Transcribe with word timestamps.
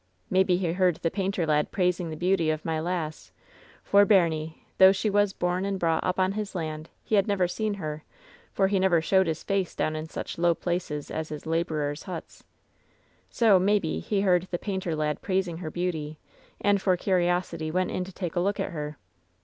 Maybe 0.31 0.57
he 0.57 0.73
heard 0.73 0.95
the 0.95 1.11
painter 1.11 1.45
lad 1.45 1.71
praising 1.71 2.09
the 2.09 2.15
beauty 2.15 2.49
of 2.49 2.65
my 2.65 2.79
lass, 2.79 3.31
for, 3.83 4.03
baimie, 4.03 4.55
though 4.79 4.91
she 4.91 5.11
was 5.11 5.31
bom 5.31 5.63
and 5.63 5.77
brought 5.79 6.03
up 6.03 6.19
on 6.19 6.31
his 6.31 6.55
land, 6.55 6.89
he 7.03 7.13
had 7.13 7.27
never 7.27 7.47
seen 7.47 7.75
her, 7.75 8.03
for 8.51 8.67
he 8.67 8.79
never 8.79 8.99
showed 8.99 9.27
his 9.27 9.43
face 9.43 9.75
down 9.75 9.95
in 9.95 10.09
such 10.09 10.39
low 10.39 10.55
places 10.55 11.11
as 11.11 11.29
his 11.29 11.45
laborers' 11.45 12.01
huts. 12.09 12.43
So, 13.29 13.59
maybe, 13.59 13.99
he 13.99 14.21
heard 14.21 14.47
the 14.49 14.57
painter 14.57 14.95
lad 14.95 15.21
praising 15.21 15.57
her 15.59 15.69
beauty, 15.69 16.17
and 16.59 16.81
for 16.81 16.97
curiosity 16.97 17.69
went 17.69 17.91
in 17.91 18.03
to 18.05 18.11
take 18.11 18.35
a 18.35 18.39
look 18.39 18.59
at 18.59 18.71
her. 18.71 18.97